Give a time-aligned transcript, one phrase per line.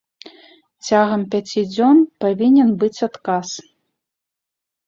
[0.87, 3.49] Цягам пяці дзён павінен быць адказ.